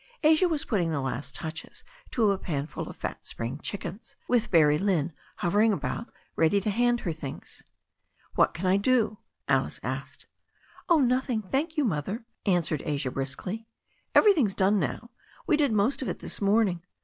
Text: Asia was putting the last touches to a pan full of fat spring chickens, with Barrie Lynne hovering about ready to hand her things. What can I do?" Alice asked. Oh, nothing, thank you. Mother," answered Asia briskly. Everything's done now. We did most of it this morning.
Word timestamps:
Asia 0.23 0.49
was 0.49 0.65
putting 0.65 0.89
the 0.89 0.99
last 0.99 1.35
touches 1.35 1.83
to 2.09 2.31
a 2.31 2.37
pan 2.39 2.65
full 2.65 2.89
of 2.89 2.97
fat 2.97 3.23
spring 3.23 3.59
chickens, 3.61 4.15
with 4.27 4.49
Barrie 4.49 4.79
Lynne 4.79 5.13
hovering 5.35 5.71
about 5.71 6.11
ready 6.35 6.59
to 6.59 6.71
hand 6.71 7.01
her 7.01 7.13
things. 7.13 7.61
What 8.33 8.55
can 8.55 8.65
I 8.65 8.77
do?" 8.77 9.19
Alice 9.47 9.79
asked. 9.83 10.25
Oh, 10.89 10.97
nothing, 11.01 11.43
thank 11.43 11.77
you. 11.77 11.85
Mother," 11.85 12.25
answered 12.47 12.81
Asia 12.83 13.11
briskly. 13.11 13.67
Everything's 14.15 14.55
done 14.55 14.79
now. 14.79 15.11
We 15.45 15.55
did 15.55 15.71
most 15.71 16.01
of 16.01 16.09
it 16.09 16.17
this 16.17 16.41
morning. 16.41 16.81